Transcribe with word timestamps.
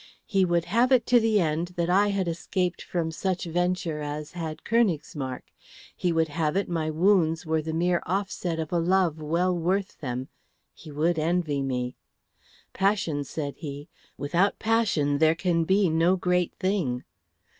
He 0.25 0.45
would 0.45 0.65
have 0.65 0.91
it 0.91 1.05
to 1.05 1.19
the 1.19 1.39
end 1.39 1.73
that 1.75 1.87
I 1.87 2.07
had 2.07 2.27
escaped 2.27 2.81
from 2.81 3.11
such 3.11 3.43
venture 3.43 4.01
as 4.01 4.31
had 4.31 4.63
Königsmarck; 4.63 5.41
he 5.95 6.11
would 6.11 6.29
have 6.29 6.55
it 6.55 6.67
my 6.67 6.89
wounds 6.89 7.45
were 7.45 7.61
the 7.61 7.71
mere 7.71 8.01
offset 8.07 8.57
to 8.57 8.75
a 8.75 8.79
love 8.79 9.21
well 9.21 9.55
worth 9.55 9.99
them; 9.99 10.27
he 10.73 10.91
would 10.91 11.19
envy 11.19 11.61
me. 11.61 11.97
'Passion,' 12.73 13.23
said 13.25 13.57
he, 13.57 13.89
'without 14.17 14.57
passion 14.57 15.19
there 15.19 15.35
can 15.35 15.65
be 15.65 15.87
no 15.87 16.15
great 16.15 16.55
thing.'" 16.55 17.03